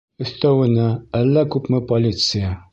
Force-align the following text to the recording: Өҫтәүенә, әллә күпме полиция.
Өҫтәүенә, 0.23 0.87
әллә 1.21 1.45
күпме 1.57 1.85
полиция. 1.95 2.55